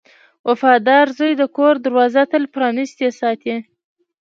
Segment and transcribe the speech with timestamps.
[0.47, 3.55] •وفادار زوی د کور دروازه تل پرانستې ساتي.